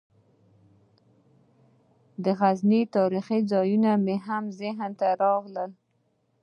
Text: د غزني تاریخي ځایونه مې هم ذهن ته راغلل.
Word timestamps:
د 2.23 2.25
غزني 2.39 2.81
تاریخي 2.95 3.39
ځایونه 3.51 3.91
مې 4.05 4.15
هم 4.27 4.43
ذهن 4.59 4.91
ته 4.99 5.07
راغلل. 5.21 5.71